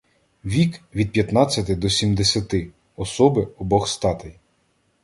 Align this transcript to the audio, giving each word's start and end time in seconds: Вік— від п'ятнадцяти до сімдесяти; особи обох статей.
Вік— 0.45 0.81
від 0.95 1.11
п'ятнадцяти 1.11 1.75
до 1.75 1.89
сімдесяти; 1.89 2.69
особи 2.95 3.47
обох 3.57 3.87
статей. 3.87 4.35